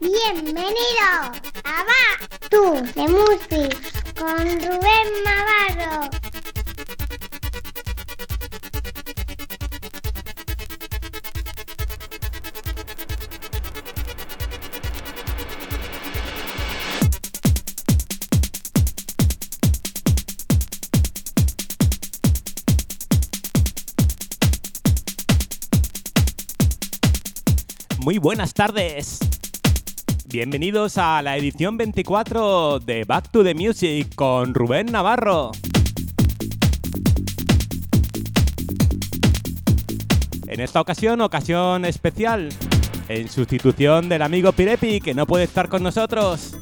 [0.00, 0.74] Bienvenido
[1.64, 1.84] a
[2.50, 6.19] Tú de Music con Rubén Navarro.
[28.20, 29.18] Buenas tardes.
[30.26, 35.52] Bienvenidos a la edición 24 de Back to the Music con Rubén Navarro.
[40.46, 42.50] En esta ocasión, ocasión especial,
[43.08, 46.56] en sustitución del amigo Pirepi que no puede estar con nosotros.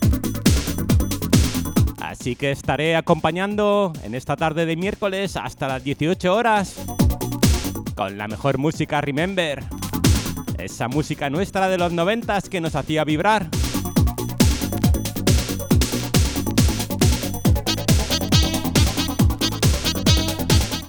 [2.00, 6.76] Así que estaré acompañando en esta tarde de miércoles hasta las 18 horas
[7.96, 9.77] con la mejor música Remember.
[10.58, 13.48] Esa música nuestra de los noventas que nos hacía vibrar.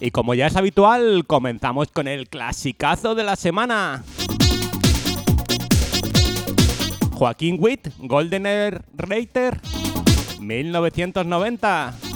[0.01, 4.03] Y como ya es habitual, comenzamos con el clasicazo de la semana.
[7.11, 9.59] Joaquín Witt, Goldener Reiter,
[10.39, 12.08] 1990.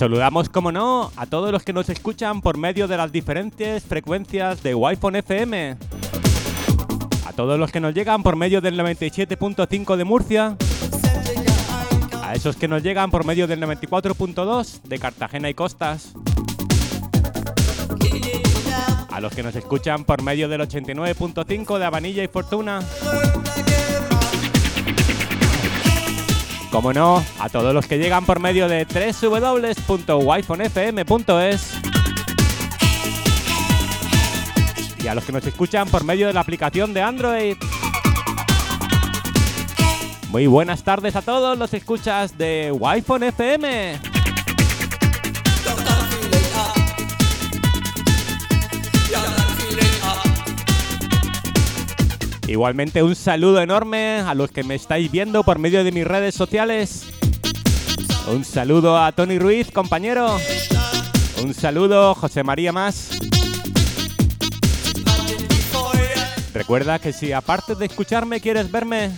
[0.00, 4.62] Saludamos, como no, a todos los que nos escuchan por medio de las diferentes frecuencias
[4.62, 5.76] de Wi-Fi FM.
[7.26, 10.56] A todos los que nos llegan por medio del 97.5 de Murcia.
[12.22, 16.14] A esos que nos llegan por medio del 94.2 de Cartagena y Costas.
[19.10, 22.80] A los que nos escuchan por medio del 89.5 de Avanilla y Fortuna.
[26.70, 31.72] Como no, a todos los que llegan por medio de www.wifonfm.es
[35.02, 37.56] y a los que nos escuchan por medio de la aplicación de Android.
[40.28, 44.19] Muy buenas tardes a todos los escuchas de wi FM.
[52.50, 56.34] Igualmente un saludo enorme a los que me estáis viendo por medio de mis redes
[56.34, 57.04] sociales.
[58.26, 60.36] Un saludo a Tony Ruiz, compañero.
[61.44, 63.10] Un saludo, José María Más.
[66.52, 69.12] Recuerda que si aparte de escucharme quieres verme,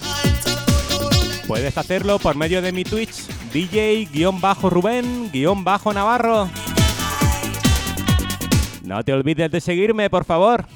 [1.48, 3.14] puedes hacerlo por medio de mi Twitch,
[3.54, 6.50] DJ-Rubén-Navarro.
[8.84, 10.66] No te olvides de seguirme, por favor.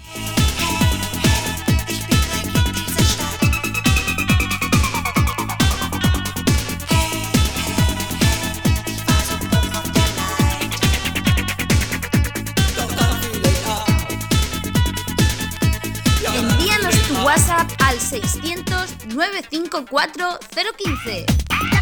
[17.84, 20.38] Al 600 954
[20.76, 21.75] 015.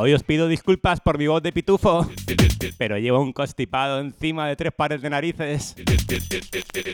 [0.00, 2.08] Hoy os pido disculpas por mi voz de pitufo,
[2.78, 5.74] pero llevo un constipado encima de tres pares de narices.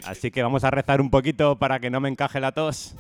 [0.05, 2.95] Así que vamos a rezar un poquito para que no me encaje la tos.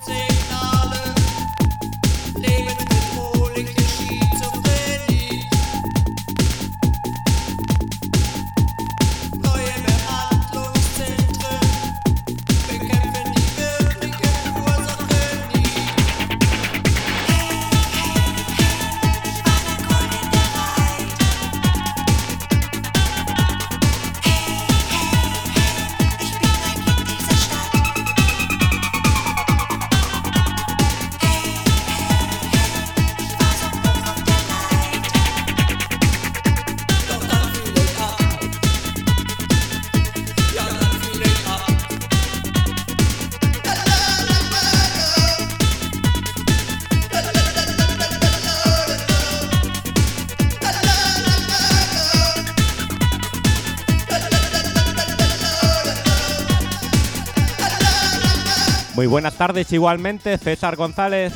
[59.05, 61.35] Muy buenas tardes igualmente, César González.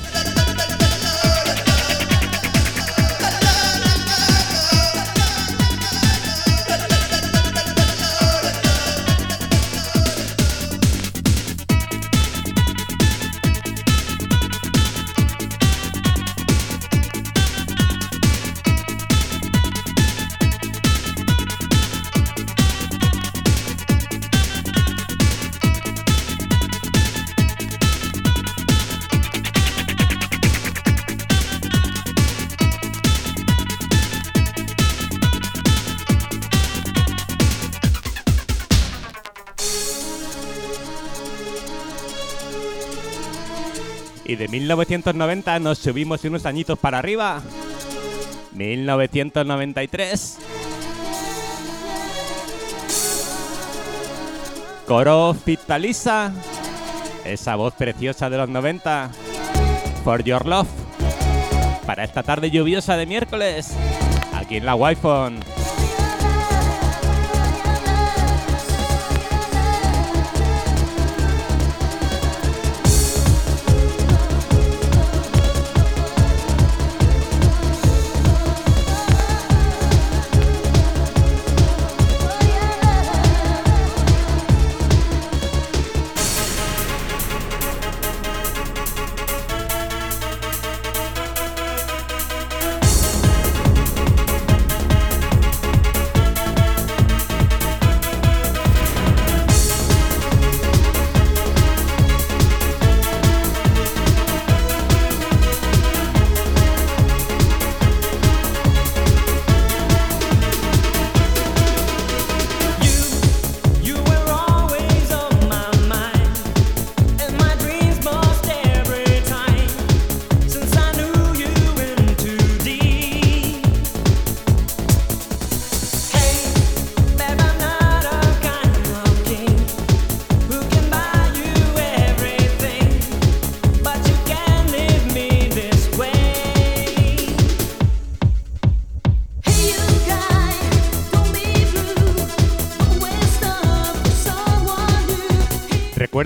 [44.49, 47.43] De 1990 nos subimos unos añitos para arriba.
[48.53, 50.39] 1993.
[54.87, 56.33] Coro Fitalisa.
[57.25, 59.11] Esa voz preciosa de los 90.
[60.03, 60.69] For Your Love.
[61.87, 63.75] Para esta tarde lluviosa de miércoles.
[64.33, 65.58] Aquí en la Wi-Fi.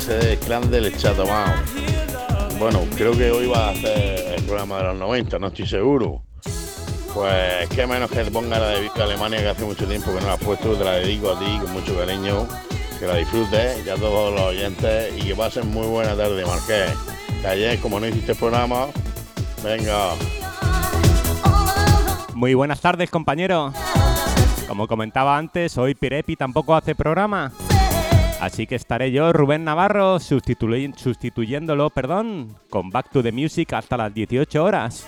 [0.00, 0.92] José de TSD, clan del.
[2.58, 6.22] Bueno, creo que hoy va a hacer el programa de los 90, no estoy seguro.
[7.12, 10.20] Pues qué menos que te ponga la de Viva Alemania, que hace mucho tiempo que
[10.20, 10.74] no la has puesto.
[10.74, 12.46] Te la dedico a ti con mucho cariño.
[12.98, 16.92] Que la disfrutes y a todos los oyentes y que pasen muy buena tarde, Marqués.
[17.42, 18.86] Que ayer, como no hiciste programa,
[19.62, 20.12] venga.
[22.34, 23.74] Muy buenas tardes, compañero.
[24.66, 27.52] Como comentaba antes, hoy Pirepi tampoco hace programa.
[28.40, 33.96] Así que estaré yo, Rubén Navarro, sustituy- sustituyéndolo, perdón, con Back to the Music hasta
[33.98, 35.06] las 18 horas.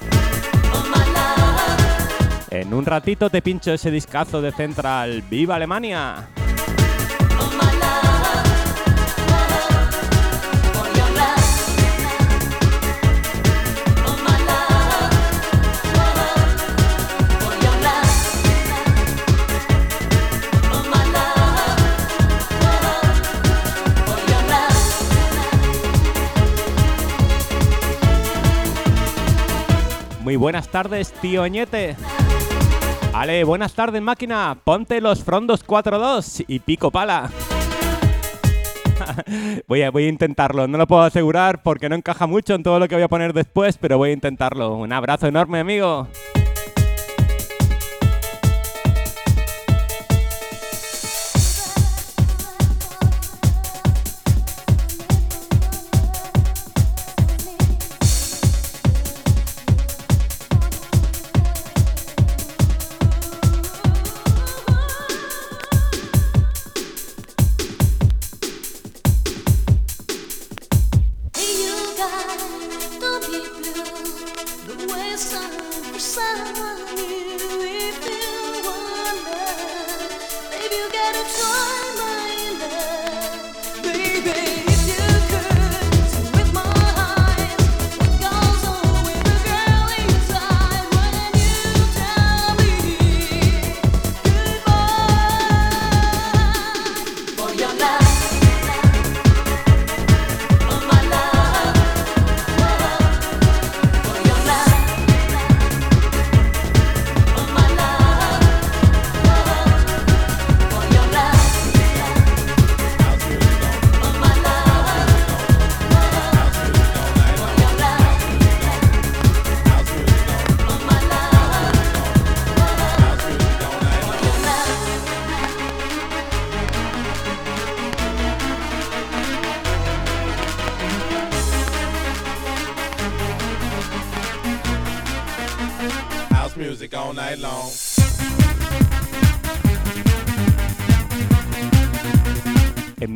[2.50, 5.22] En un ratito te pincho ese discazo de Central.
[5.30, 6.28] ¡Viva Alemania!
[30.36, 31.96] Buenas tardes, tío Ñete.
[33.12, 34.56] Ale, buenas tardes, máquina.
[34.64, 37.30] Ponte los frondos 4-2 y pico pala.
[39.68, 40.66] voy, a, voy a intentarlo.
[40.66, 43.32] No lo puedo asegurar porque no encaja mucho en todo lo que voy a poner
[43.32, 44.76] después, pero voy a intentarlo.
[44.76, 46.08] Un abrazo enorme, amigo.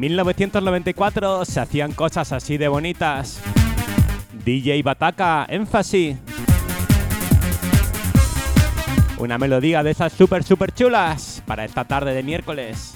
[0.08, 3.40] 1994 se hacían cosas así de bonitas.
[4.44, 6.16] DJ Bataka, énfasis.
[9.18, 12.94] Una melodía de esas super super chulas para esta tarde de miércoles.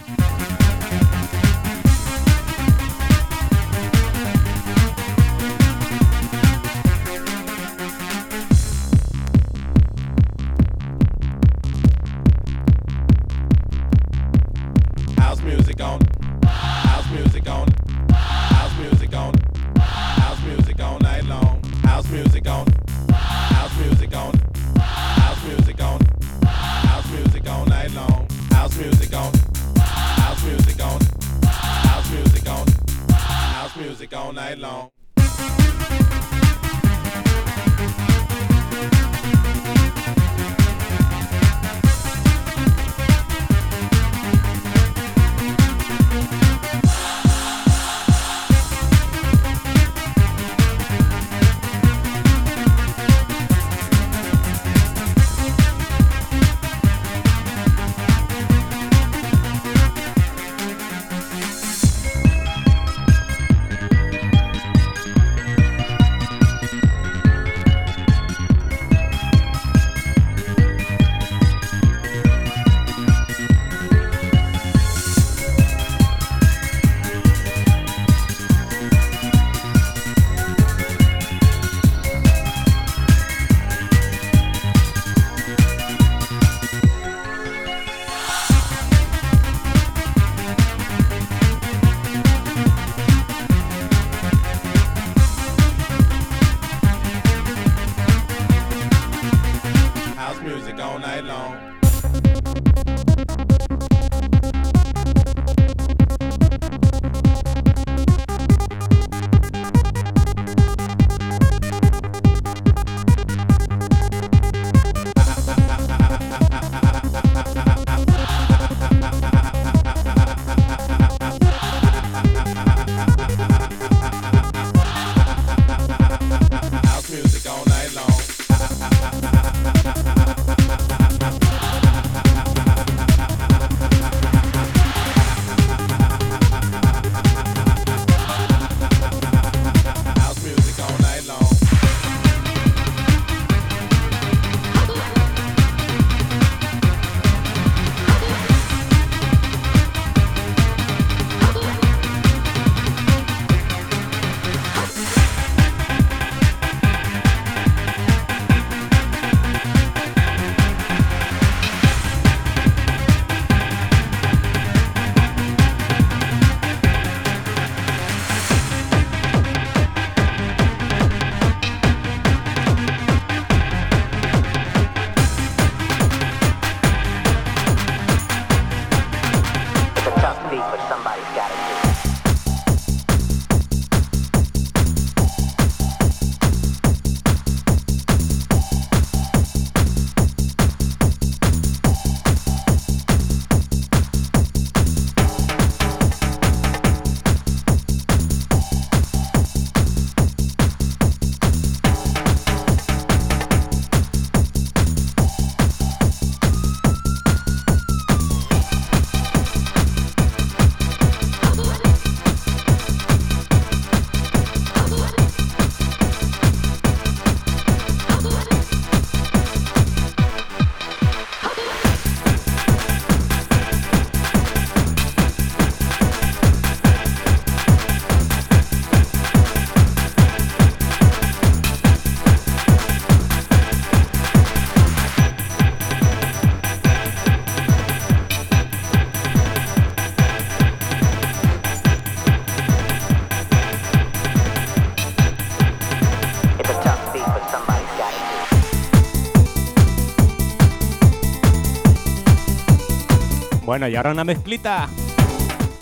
[253.70, 254.88] Bueno, y ahora una mezclita.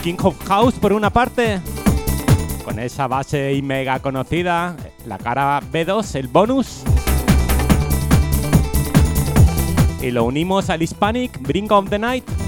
[0.02, 1.58] King of House por una parte.
[2.62, 4.76] Con esa base y mega conocida.
[5.06, 6.82] La cara B2, el bonus.
[10.02, 12.47] Y lo unimos al Hispanic, Bring of the Night.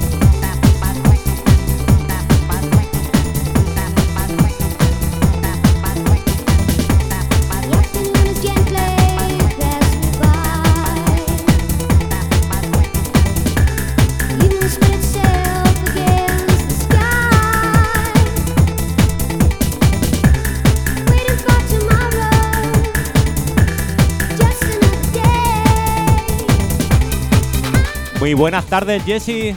[28.20, 29.56] Muy buenas tardes, Jesse.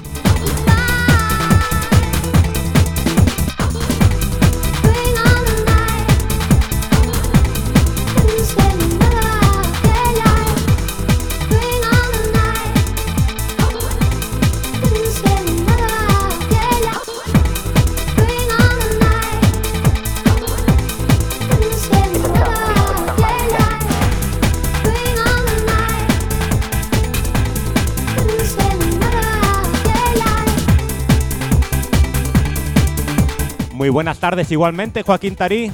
[33.94, 35.72] Buenas tardes igualmente, Joaquín Tarí.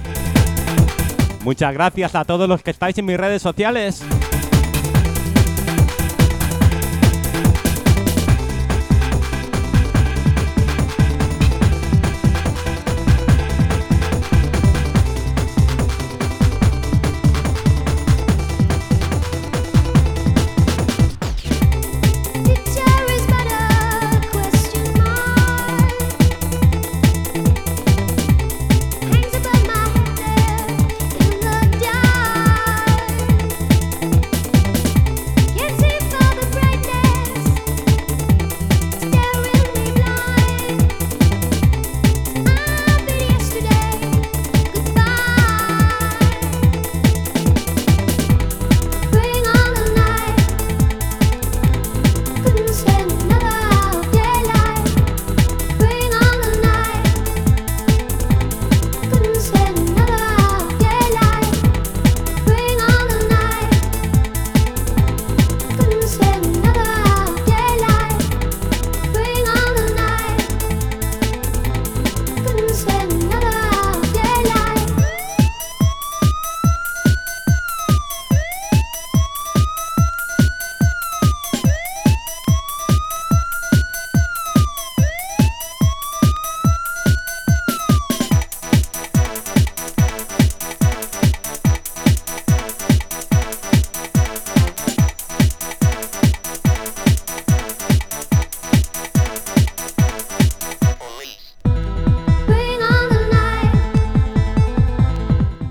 [1.43, 4.03] Muchas gracias a todos los que estáis en mis redes sociales.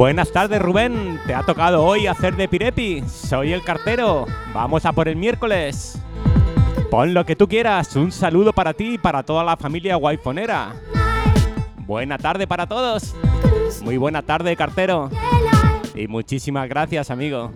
[0.08, 1.20] Buenas tardes, Rubén.
[1.26, 3.04] Te ha tocado hoy hacer de Pirepi.
[3.06, 4.24] Soy el cartero.
[4.54, 6.00] Vamos a por el miércoles.
[6.90, 7.94] Pon lo que tú quieras.
[7.94, 10.72] Un saludo para ti y para toda la familia guayfonera.
[11.80, 13.14] Buena tarde para todos.
[13.82, 15.10] Muy buena tarde, cartero.
[15.94, 17.52] Y muchísimas gracias, amigo.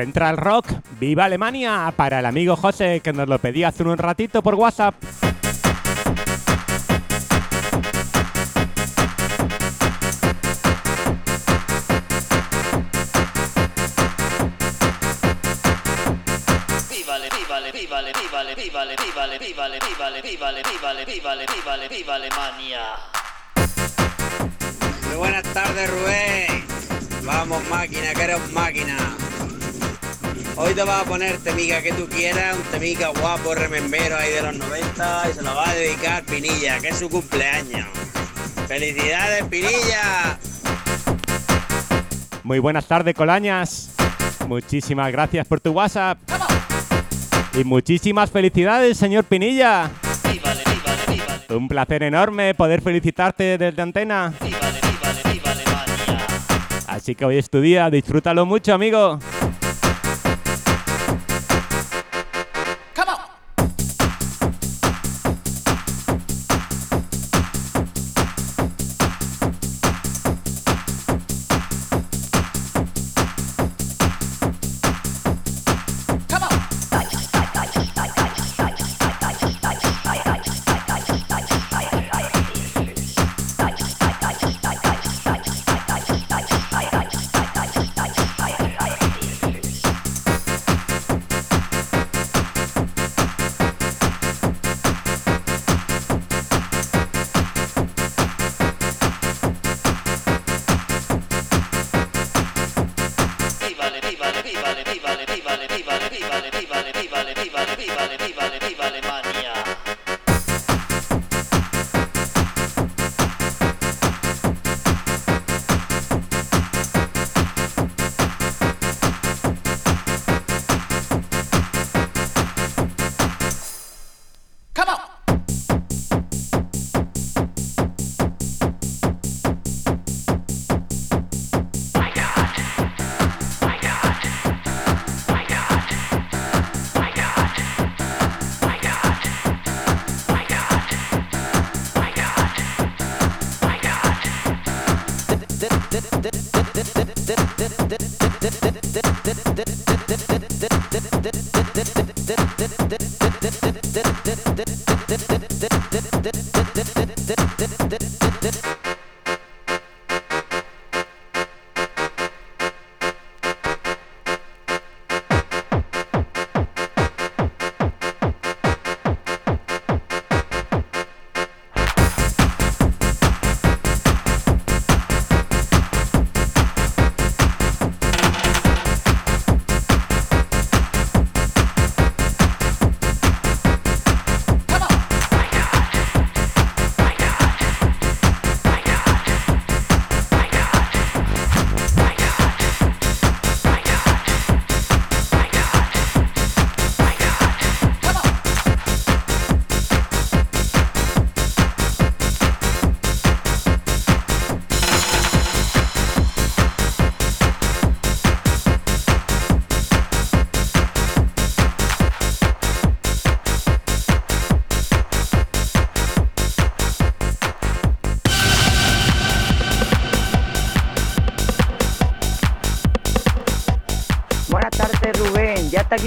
[0.00, 4.42] Central Rock, viva Alemania, para el amigo José que nos lo pedía hace un ratito
[4.42, 4.94] por WhatsApp.
[21.90, 22.80] viva Alemania.
[25.08, 26.64] Muy buenas tardes, Rubén.
[27.24, 29.29] Vamos, máquina, que máquina.
[30.62, 34.42] Hoy te vas a poner temica que tú quieras, un temica guapo, remembero ahí de
[34.42, 37.86] los 90 y se lo va a dedicar Pinilla, que es su cumpleaños.
[38.68, 40.38] ¡Felicidades, Pinilla!
[42.42, 43.94] Muy buenas tardes, Colañas.
[44.48, 46.18] Muchísimas gracias por tu WhatsApp.
[47.54, 49.90] Y muchísimas felicidades, señor Pinilla.
[51.48, 54.34] Un placer enorme poder felicitarte desde antena.
[56.86, 59.18] Así que hoy es tu día, disfrútalo mucho, amigo.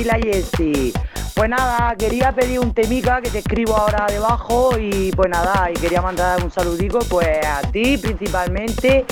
[0.04, 0.14] Rubén.
[0.14, 0.94] Ya está aquí la Jessie.
[1.36, 5.74] Pues nada, quería pedir un temica que te escribo ahora debajo y pues nada, y
[5.74, 9.06] quería mandar un saludico pues a ti principalmente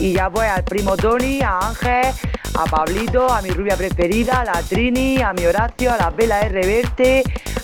[0.00, 2.06] y ya pues al primo Tony, a Ángel,
[2.54, 6.40] a Pablito, a mi rubia preferida, a la Trini, a mi Horacio, a la Vela
[6.40, 6.66] R.
[6.66, 7.22] Verte,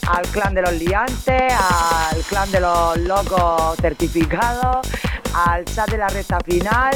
[0.08, 4.86] al clan de los liantes, al clan de los locos certificados,
[5.34, 6.94] al chat de la recta final,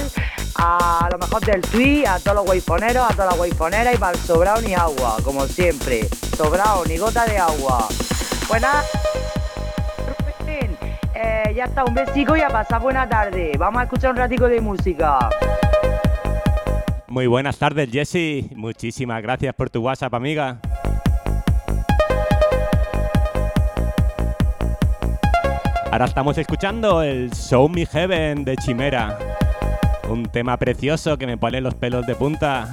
[0.58, 4.16] a lo mejor del tweet, a todos los waifoneros, a todas las waifoneras y para
[4.16, 6.08] el ni agua, como siempre.
[6.36, 7.88] Sobrado, ni gota de agua.
[8.48, 8.82] Pues nada,
[10.40, 10.76] Rubén,
[11.14, 13.52] eh, ya está, un besico y a pasar buena tarde.
[13.58, 15.30] Vamos a escuchar un ratico de música.
[17.08, 18.50] Muy buenas tardes, Jesse.
[18.54, 20.58] Muchísimas gracias por tu WhatsApp, amiga.
[25.90, 29.16] Ahora estamos escuchando el Show Me Heaven de Chimera.
[30.08, 32.72] Un tema precioso que me pone los pelos de punta.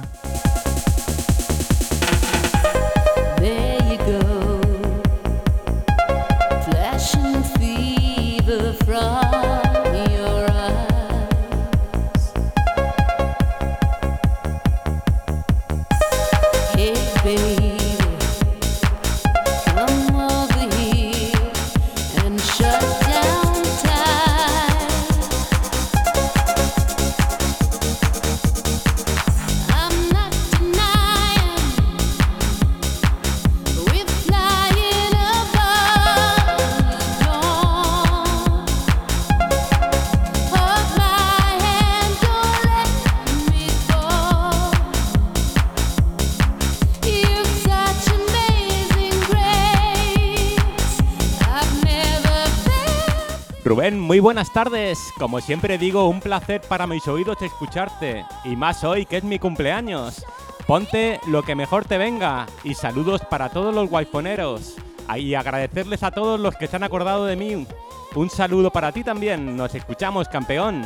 [54.04, 55.12] Muy buenas tardes.
[55.18, 58.24] Como siempre digo, un placer para mis oídos escucharte.
[58.44, 60.24] Y más hoy que es mi cumpleaños.
[60.66, 62.46] Ponte lo que mejor te venga.
[62.62, 64.74] Y saludos para todos los guayfoneros.
[65.08, 67.66] Ah, Y agradecerles a todos los que se han acordado de mí.
[68.14, 69.56] Un saludo para ti también.
[69.56, 70.84] Nos escuchamos, campeón.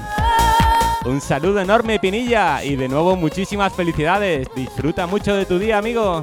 [1.04, 2.62] Un saludo enorme, Pinilla.
[2.64, 4.48] Y de nuevo, muchísimas felicidades.
[4.54, 6.22] Disfruta mucho de tu día, amigo.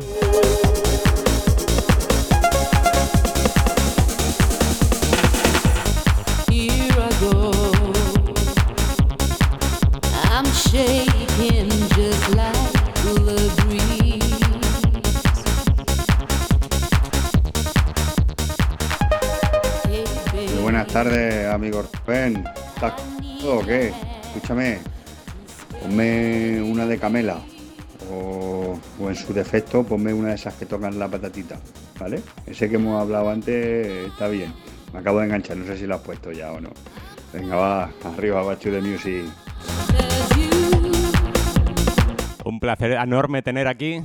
[20.96, 22.42] Tardes, amigo Rubén.
[22.74, 22.94] ¿Estás
[23.46, 23.92] o qué?
[24.28, 24.78] Escúchame,
[25.82, 27.42] ponme una de Camela
[28.10, 31.58] o, o en su defecto ponme una de esas que tocan la patatita,
[32.00, 32.22] ¿vale?
[32.46, 34.54] Ese que hemos hablado antes está bien.
[34.94, 36.70] Me acabo de enganchar, no sé si lo has puesto ya o no.
[37.34, 39.26] Venga, va, arriba, Bachu de Music.
[42.46, 44.02] Un placer enorme tener aquí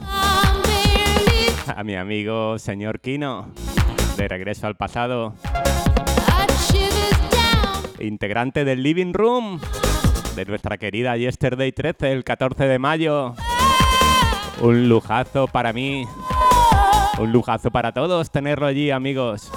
[1.69, 3.47] a mi amigo señor Kino,
[4.17, 5.37] de regreso al pasado,
[8.01, 9.61] integrante del Living Room
[10.37, 13.35] de nuestra querida Yesterday 13, el 14 de mayo.
[14.61, 16.05] Un lujazo para mí,
[17.19, 19.51] un lujazo para todos tenerlo allí, amigos.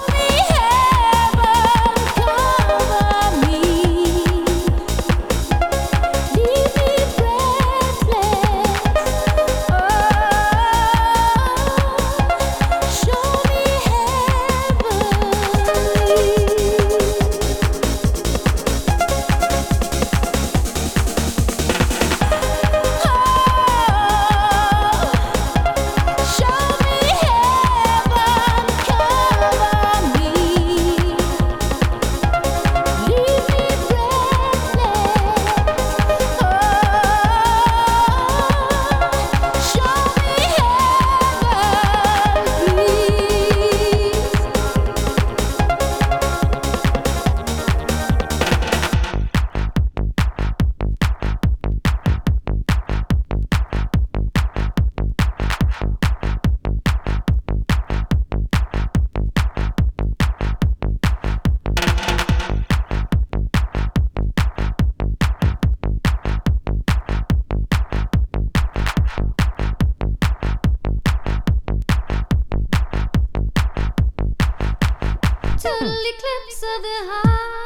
[75.64, 77.64] Total eclipse of the heart.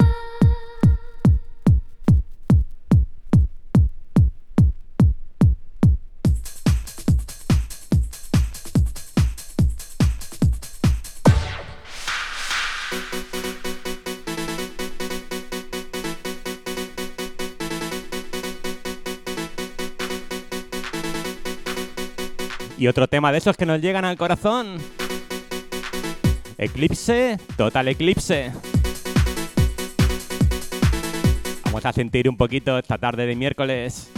[22.78, 24.78] Y otro tema de esos que nos llegan al corazón.
[26.60, 28.50] Eclipse, total eclipse.
[31.64, 34.10] Vamos a sentir un poquito esta tarde de miércoles.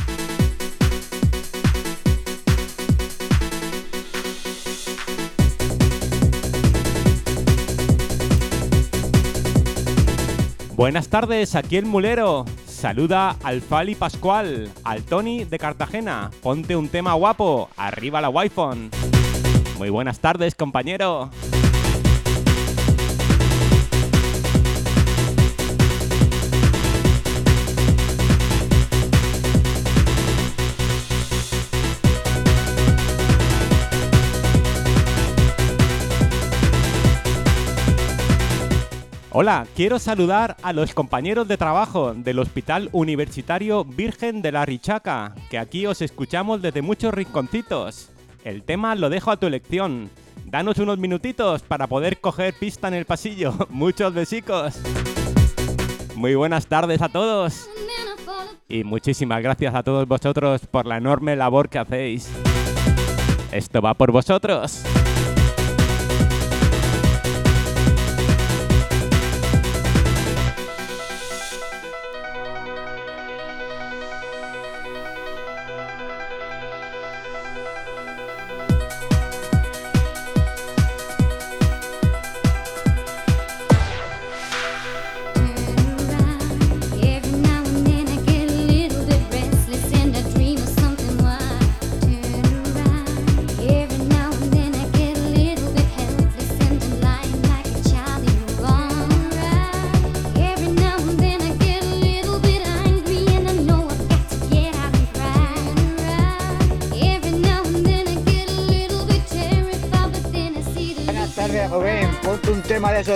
[10.75, 12.47] Buenas tardes, aquí el mulero.
[12.65, 16.31] Saluda al Fali Pascual, al Tony de Cartagena.
[16.43, 18.51] Ponte un tema guapo, arriba la wi
[19.77, 21.31] Muy buenas tardes, compañero.
[39.33, 45.37] Hola, quiero saludar a los compañeros de trabajo del Hospital Universitario Virgen de la Richaca,
[45.49, 48.11] que aquí os escuchamos desde muchos rinconcitos.
[48.43, 50.11] El tema lo dejo a tu elección.
[50.47, 53.55] Danos unos minutitos para poder coger pista en el pasillo.
[53.71, 54.81] Muchos besicos.
[56.17, 57.69] Muy buenas tardes a todos.
[58.69, 62.29] Y muchísimas gracias a todos vosotros por la enorme labor que hacéis.
[63.53, 64.83] Esto va por vosotros.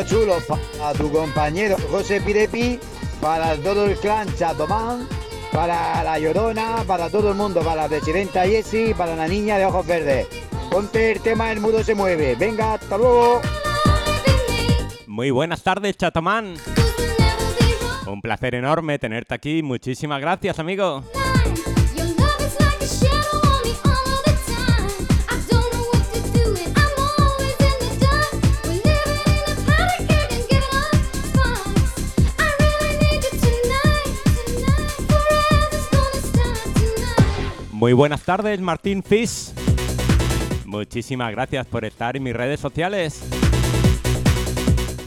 [0.07, 2.79] Chulos para tu compañero José Pirepi,
[3.21, 5.09] para todo el clan Chatomán,
[5.53, 9.67] para la Llorona, para todo el mundo, para la presidenta Jessie, para la niña de
[9.67, 10.27] ojos verdes.
[10.71, 12.35] Ponte el tema El Mudo se mueve.
[12.35, 13.41] Venga, hasta luego.
[15.07, 16.55] Muy buenas tardes, Chatomán.
[18.07, 19.63] Un placer enorme tenerte aquí.
[19.63, 21.05] Muchísimas gracias, amigo.
[37.85, 39.53] Muy buenas tardes, Martín Fish.
[40.65, 43.23] Muchísimas gracias por estar en mis redes sociales.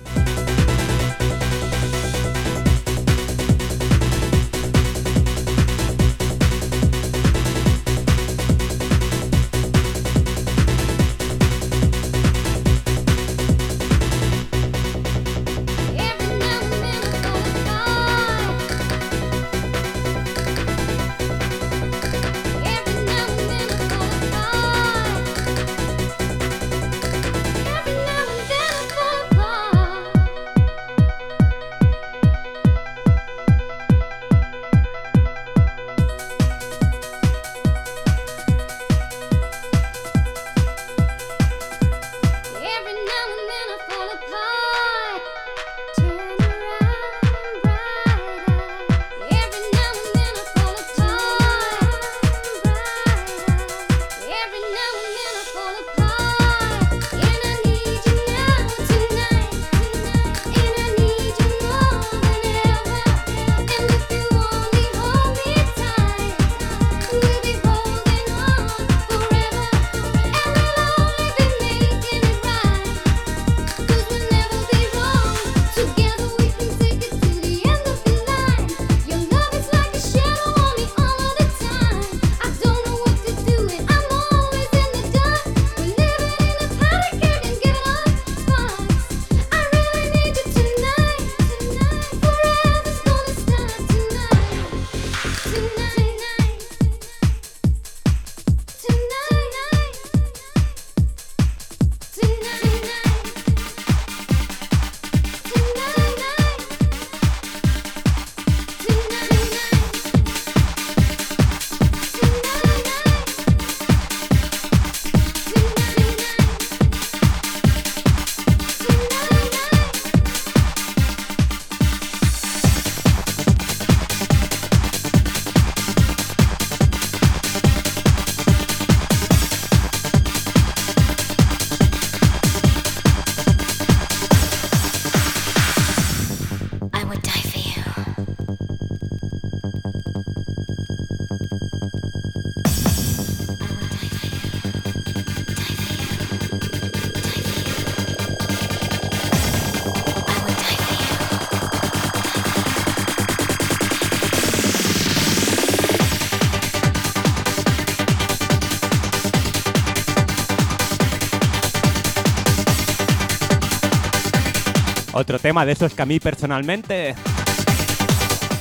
[165.30, 167.14] Otro tema de esos que a mí personalmente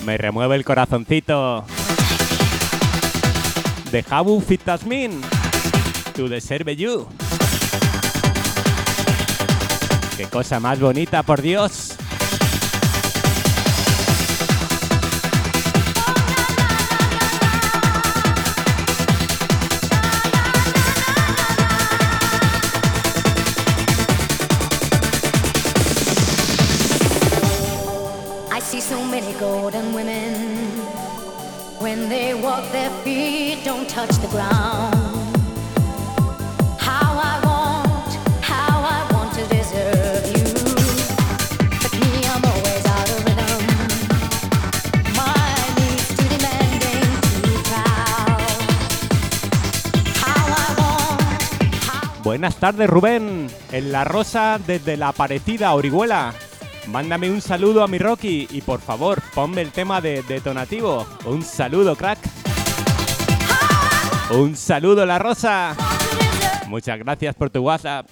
[0.05, 1.65] me remueve el corazoncito.
[3.91, 5.19] De Habu Fit Tasmin.
[6.15, 7.07] To deserve you.
[10.15, 11.78] Qué cosa más bonita, por Dios.
[52.23, 53.47] Buenas tardes, Rubén.
[53.71, 56.33] En La Rosa, desde la Parecida, Orihuela.
[56.87, 61.05] Mándame un saludo a mi Rocky y por favor, ponme el tema de detonativo.
[61.25, 62.19] Un saludo, crack.
[64.31, 65.75] Un saludo, La Rosa.
[66.67, 68.05] Muchas gracias por tu WhatsApp.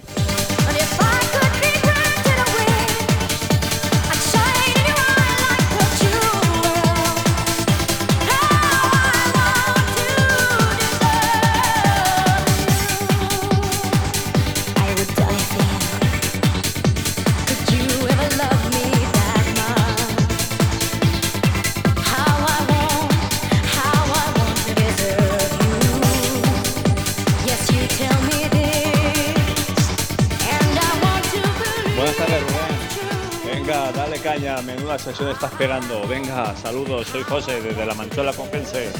[34.62, 36.08] Menuda sesión estás pegando.
[36.08, 38.92] Venga, saludos, soy José desde la Manchuela Conference.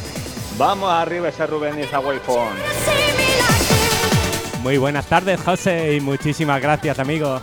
[0.58, 2.56] Vamos arriba ese Rubén y esa.
[4.62, 7.40] Muy buenas tardes, José, y muchísimas gracias, amigo.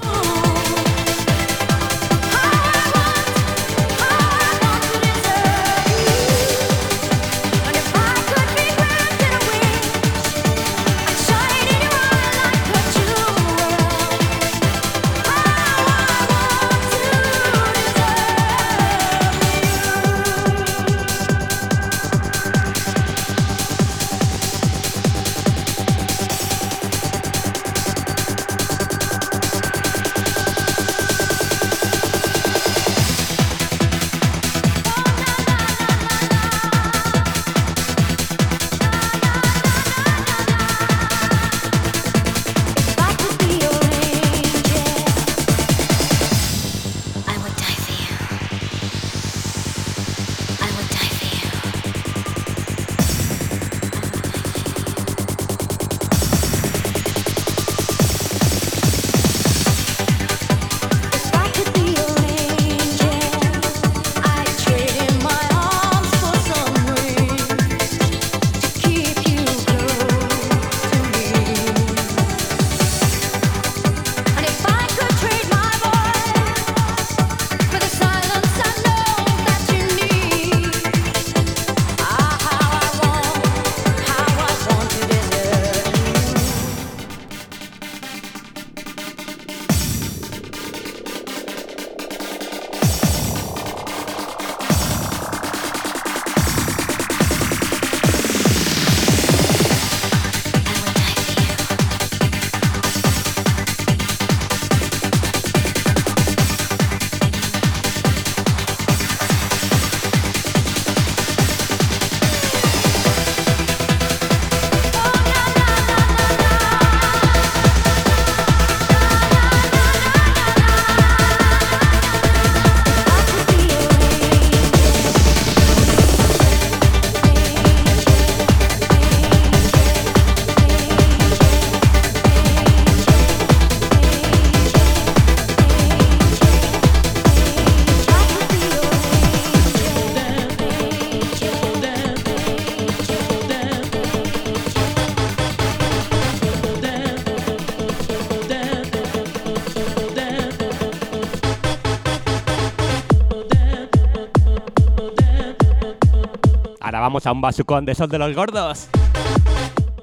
[157.05, 158.89] Ahora vamos a un basucón de esos de los gordos.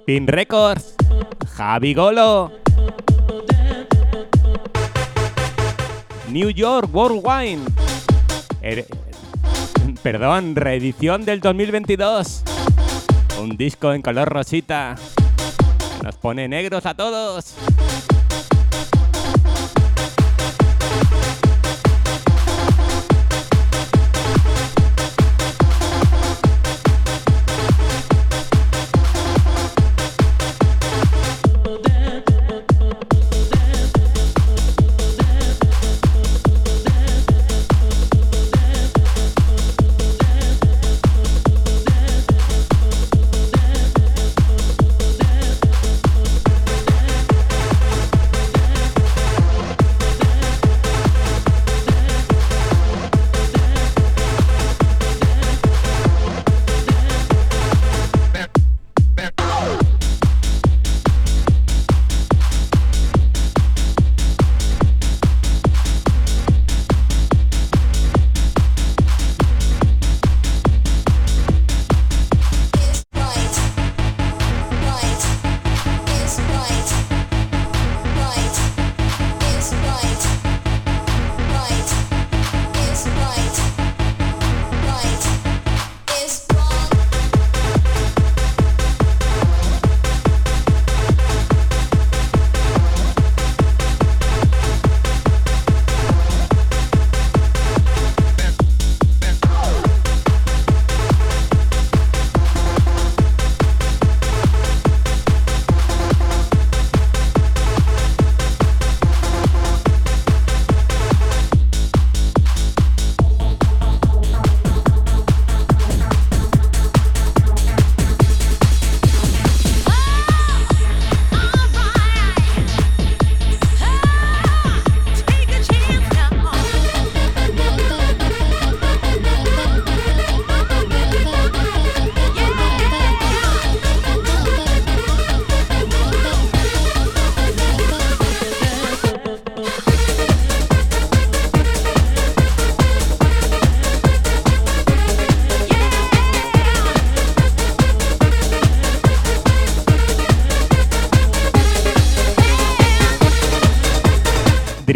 [0.06, 0.94] Pin Records.
[1.56, 2.52] Javi Golo.
[6.30, 7.62] New York World Wine.
[8.62, 8.86] Er-
[10.04, 12.44] Perdón, reedición del 2022.
[13.42, 14.94] Un disco en color rosita.
[16.04, 17.56] Nos pone negros a todos.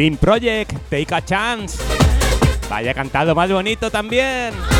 [0.05, 1.83] Dream Project, Take a Chance.
[2.69, 4.74] Vaya cantado más bonito también.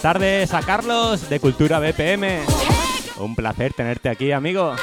[0.00, 2.40] Tardes a Carlos de Cultura BPM.
[3.18, 4.74] Un placer tenerte aquí, amigo.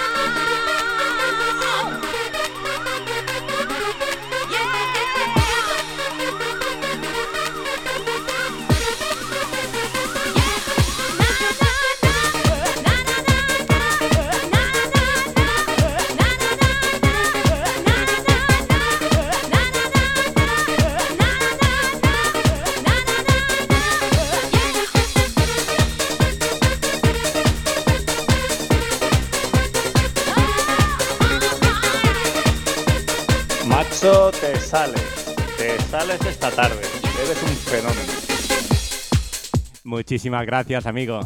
[40.07, 41.19] Muchísimas gracias, amigo.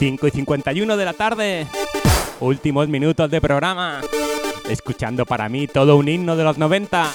[0.00, 1.66] 5 y 51 de la tarde.
[2.40, 4.00] Últimos minutos de programa.
[4.66, 7.10] Escuchando para mí todo un himno de los 90.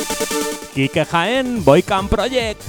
[0.75, 2.61] Kike Jaén, Boycam Project.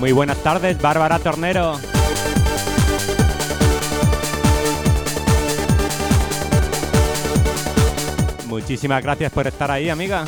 [0.00, 1.78] Muy buenas tardes, Bárbara Tornero.
[8.46, 10.24] Muchísimas gracias por estar ahí, amiga.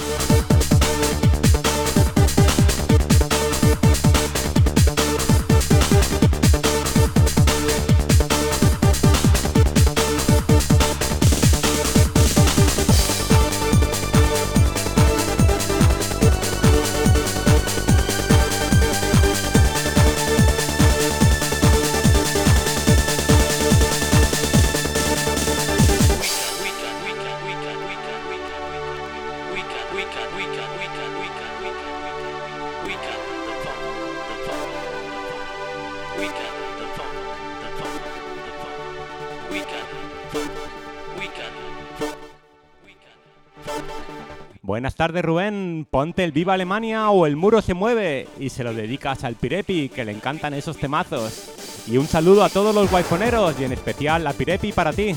[45.03, 45.85] Tardes, Rubén.
[45.91, 49.89] Ponte el Viva Alemania o el muro se mueve y se lo dedicas al Pirepi,
[49.89, 51.83] que le encantan esos temazos.
[51.89, 55.17] Y un saludo a todos los guayfoneros y en especial a Pirepi para ti.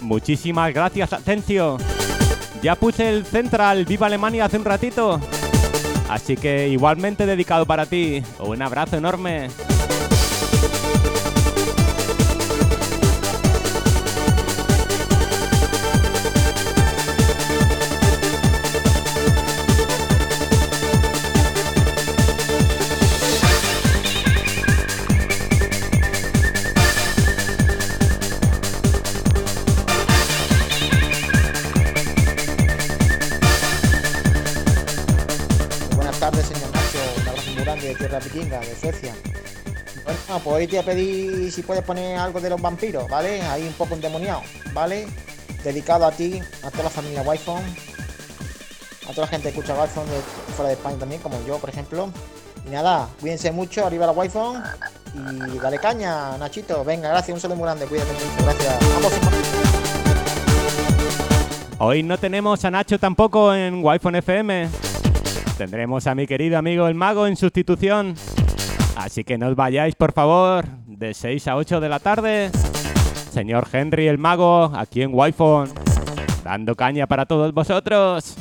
[0.00, 1.78] Muchísimas gracias, Atencio.
[2.60, 5.20] Ya puse el Central Viva Alemania hace un ratito.
[6.08, 8.20] Así que igualmente dedicado para ti.
[8.40, 9.48] Un abrazo enorme.
[38.78, 39.14] Suecia.
[40.04, 43.42] Bueno, pues hoy te voy a pedir si puedes poner algo de los vampiros, ¿vale?
[43.42, 45.06] Ahí un poco endemoniado, ¿vale?
[45.62, 49.88] Dedicado a ti, a toda la familia wi a toda la gente que escucha wi
[49.88, 50.20] de
[50.54, 52.10] fuera de España también, como yo, por ejemplo.
[52.66, 54.30] Y nada, cuídense mucho, arriba la wi
[55.14, 56.84] y dale caña, Nachito.
[56.84, 58.78] Venga, gracias, un saludo muy grande, cuídate mucho, gracias.
[58.94, 59.12] Vamos,
[61.80, 64.68] Hoy no tenemos a Nacho tampoco en wi FM.
[65.56, 68.16] Tendremos a mi querido amigo el mago en sustitución.
[68.98, 72.50] Así que no os vayáis, por favor, de 6 a 8 de la tarde.
[73.30, 75.32] Señor Henry el mago, aquí en wi
[76.42, 78.36] dando caña para todos vosotros.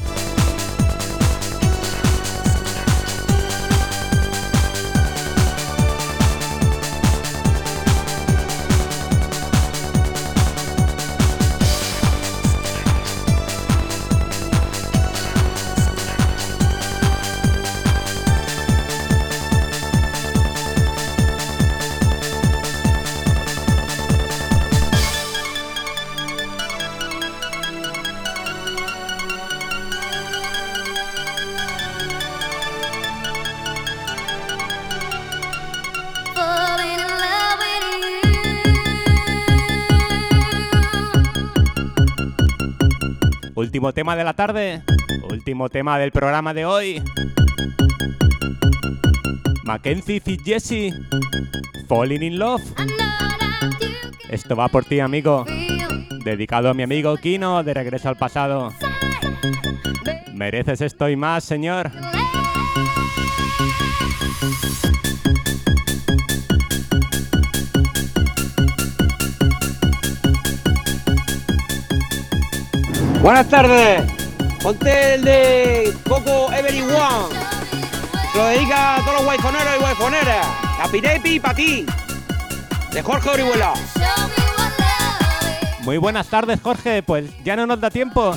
[43.78, 44.82] Último tema de la tarde.
[45.30, 47.00] Último tema del programa de hoy.
[49.66, 50.96] Mackenzie Jesse.
[51.88, 52.64] Falling in Love.
[54.32, 55.46] Esto va por ti, amigo.
[56.26, 58.74] Dedicado a mi amigo Kino de Regreso al Pasado.
[60.34, 61.92] Mereces esto y más, señor.
[73.28, 74.10] Buenas tardes.
[74.64, 77.36] Ponte el de Coco Everyone.
[78.34, 80.48] Lo dedica a todos los guayfoneros y guayfoneras.
[80.82, 81.86] A Pirepi para ti.
[82.94, 83.74] De Jorge Orihuela.
[85.82, 87.04] Muy buenas tardes, Jorge.
[87.04, 88.34] Pues ya no nos da tiempo.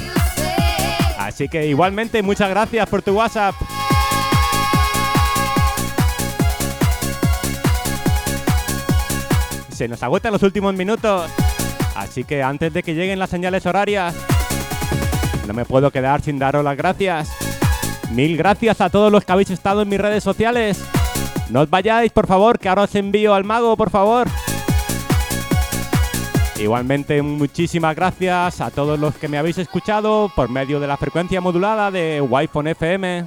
[1.20, 3.54] Así que igualmente muchas gracias por tu WhatsApp.
[9.72, 11.30] Se nos agotan los últimos minutos.
[11.94, 14.16] Así que antes de que lleguen las señales horarias,
[15.50, 17.28] no me puedo quedar sin daros las gracias.
[18.12, 20.80] Mil gracias a todos los que habéis estado en mis redes sociales.
[21.48, 24.28] No os vayáis, por favor, que ahora os envío al mago, por favor.
[26.56, 31.40] Igualmente, muchísimas gracias a todos los que me habéis escuchado por medio de la frecuencia
[31.40, 33.24] modulada de wi FM.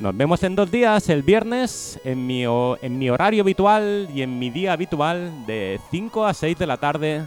[0.00, 4.38] Nos vemos en dos días, el viernes, en mi, en mi horario habitual y en
[4.38, 7.22] mi día habitual de 5 a 6 de la tarde.